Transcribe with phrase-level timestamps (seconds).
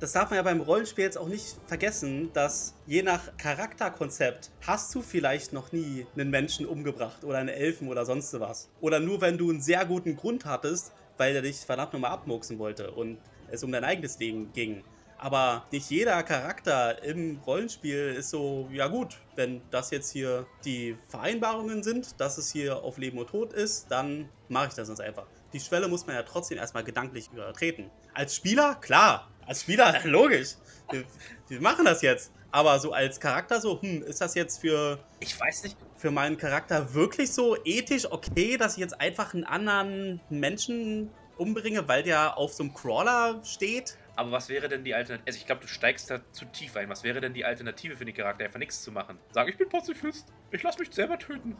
[0.00, 4.94] das darf man ja beim Rollenspiel jetzt auch nicht vergessen, dass je nach Charakterkonzept hast
[4.94, 8.68] du vielleicht noch nie einen Menschen umgebracht oder einen Elfen oder sonst was.
[8.80, 12.58] Oder nur wenn du einen sehr guten Grund hattest, weil er dich verdammt nochmal abmurksen
[12.58, 13.18] wollte und
[13.50, 14.84] es um dein eigenes Leben ging.
[15.20, 20.96] Aber nicht jeder Charakter im Rollenspiel ist so, ja gut, wenn das jetzt hier die
[21.08, 25.00] Vereinbarungen sind, dass es hier auf Leben und Tod ist, dann mache ich das ganz
[25.00, 25.26] einfach.
[25.52, 27.90] Die Schwelle muss man ja trotzdem erstmal gedanklich übertreten.
[28.14, 29.28] Als Spieler, klar.
[29.48, 30.56] Als Spieler, logisch.
[30.90, 31.04] Wir,
[31.48, 32.32] wir machen das jetzt.
[32.50, 34.98] Aber so als Charakter so, hm, ist das jetzt für.
[35.20, 35.76] Ich weiß nicht.
[35.96, 41.88] Für meinen Charakter wirklich so ethisch okay, dass ich jetzt einfach einen anderen Menschen umbringe,
[41.88, 43.96] weil der auf so einem Crawler steht?
[44.16, 45.26] Aber was wäre denn die Alternative?
[45.26, 46.88] Also ich glaube, du steigst da zu tief ein.
[46.88, 49.18] Was wäre denn die Alternative für den Charakter, einfach nichts zu machen?
[49.32, 50.26] Sag, ich bin Pazifist.
[50.50, 51.56] Ich lass mich selber töten.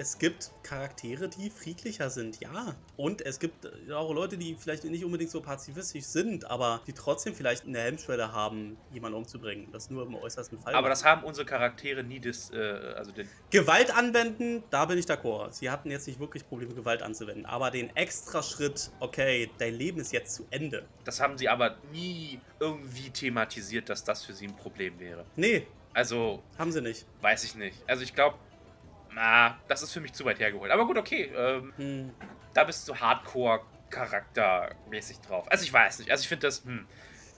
[0.00, 2.76] Es gibt Charaktere, die friedlicher sind, ja.
[2.96, 7.34] Und es gibt auch Leute, die vielleicht nicht unbedingt so pazifistisch sind, aber die trotzdem
[7.34, 9.66] vielleicht eine Hemmschwelle haben, jemanden umzubringen.
[9.72, 10.76] Das nur im äußersten Fall.
[10.76, 15.06] Aber das haben unsere Charaktere nie das, äh, also den Gewalt anwenden, da bin ich
[15.06, 15.52] d'accord.
[15.52, 17.44] Sie hatten jetzt nicht wirklich Probleme, Gewalt anzuwenden.
[17.44, 20.86] Aber den extra Schritt, okay, dein Leben ist jetzt zu Ende.
[21.04, 25.24] Das haben sie aber nie irgendwie thematisiert, dass das für sie ein Problem wäre.
[25.34, 25.66] Nee.
[25.92, 26.40] Also.
[26.56, 27.04] Haben sie nicht.
[27.20, 27.76] Weiß ich nicht.
[27.88, 28.36] Also ich glaube,
[29.18, 30.70] na, das ist für mich zu weit hergeholt.
[30.70, 31.32] Aber gut, okay.
[31.36, 32.12] Ähm, hm.
[32.54, 35.50] Da bist du Hardcore-Charaktermäßig drauf.
[35.50, 36.12] Also ich weiß nicht.
[36.12, 36.86] Also ich finde das, hm.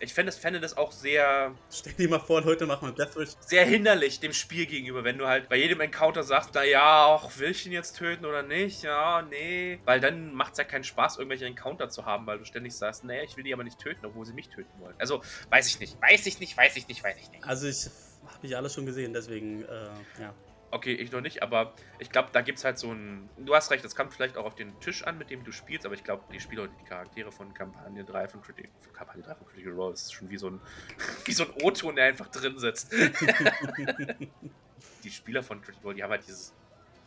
[0.03, 1.55] Ich fände das, fände das auch sehr.
[1.70, 3.33] Stell dir mal vor, heute machen wir Deathwish.
[3.41, 7.50] Sehr hinderlich dem Spiel gegenüber, wenn du halt bei jedem Encounter sagst, naja, auch will
[7.50, 8.83] ich ihn jetzt töten oder nicht?
[8.83, 9.78] Ja, nee.
[9.84, 13.05] Weil dann macht es ja keinen Spaß, irgendwelche Encounter zu haben, weil du ständig sagst,
[13.05, 14.94] naja, ich will die aber nicht töten, obwohl sie mich töten wollen.
[14.98, 16.00] Also, weiß ich nicht.
[16.00, 17.44] Weiß ich nicht, weiß ich nicht, weiß ich nicht.
[17.44, 17.91] Also, ich
[18.27, 20.33] habe ich alles schon gesehen, deswegen, äh, ja.
[20.72, 23.28] Okay, ich noch nicht, aber ich glaube, da gibt es halt so ein.
[23.38, 25.84] Du hast recht, das kommt vielleicht auch auf den Tisch an, mit dem du spielst,
[25.84, 29.34] aber ich glaube, die Spieler und die Charaktere von Kampagne 3 von Critical, Kampagne 3
[29.34, 30.60] von Critical Role ist schon wie so ein,
[31.24, 32.92] wie so ein O-Ton, der einfach drin sitzt.
[35.04, 36.54] die Spieler von Critical Role, die haben halt dieses.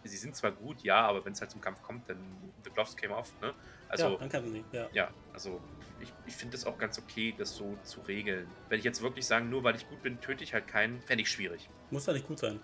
[0.06, 2.18] Sie sind zwar gut, ja, aber wenn es halt zum Kampf kommt, dann
[2.66, 3.54] the gloves came off, ne?
[3.88, 4.90] Also, ja, dann kämpfen sie, ja.
[4.92, 5.62] Ja, also
[6.02, 8.48] ich, ich finde es auch ganz okay, das so zu regeln.
[8.68, 11.22] Wenn ich jetzt wirklich sagen, nur weil ich gut bin, töte ich halt keinen, fände
[11.22, 11.70] ich schwierig.
[11.90, 12.60] Muss ja nicht gut sein.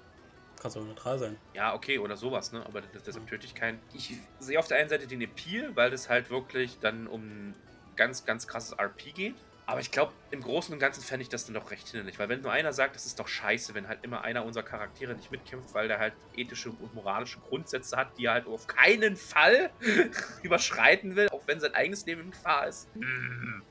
[0.59, 1.37] Kannst auch neutral sein.
[1.53, 2.65] Ja, okay, oder sowas, ne?
[2.65, 3.79] Aber deshalb töte ich keinen.
[3.93, 7.53] Ich sehe auf der einen Seite den Appeal, weil es halt wirklich dann um
[7.95, 9.35] ganz, ganz krasses RP geht.
[9.69, 12.27] Aber ich glaube, im Großen und Ganzen fände ich das dann doch recht hinderlich, weil
[12.27, 15.29] wenn nur einer sagt, das ist doch scheiße, wenn halt immer einer unserer Charaktere nicht
[15.29, 19.69] mitkämpft, weil der halt ethische und moralische Grundsätze hat, die er halt auf keinen Fall
[20.41, 22.89] überschreiten will, auch wenn sein eigenes Leben in Gefahr ist.
[22.95, 23.61] Hm.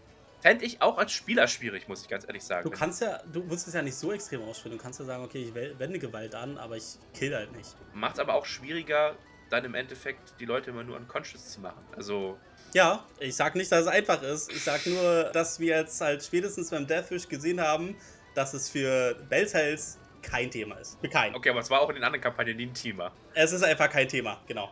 [0.41, 2.69] Fände ich auch als Spieler schwierig, muss ich ganz ehrlich sagen.
[2.69, 4.79] Du kannst ja, du musst es ja nicht so extrem ausspielen.
[4.79, 7.75] Du kannst ja sagen, okay, ich wende Gewalt an, aber ich kill halt nicht.
[7.93, 9.17] Macht es aber auch schwieriger,
[9.51, 11.83] dann im Endeffekt die Leute immer nur unconscious zu machen.
[11.97, 12.39] Also.
[12.75, 14.53] Ja, ich sag nicht, dass es einfach ist.
[14.53, 17.97] Ich sag nur, dass wir jetzt halt spätestens beim Deathwish gesehen haben,
[18.35, 20.99] dass es für Bells kein Thema ist.
[21.01, 21.35] Für keinen.
[21.35, 23.13] Okay, aber es war auch in den anderen Kampagnen nie ein Thema.
[23.35, 24.67] Es ist einfach kein Thema, genau.